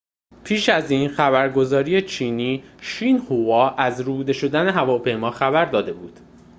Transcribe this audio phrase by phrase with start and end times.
[0.43, 6.19] پیش از این خبرگزاری چینی شینهووا از ربوده شدن هواپیما خبر داده بود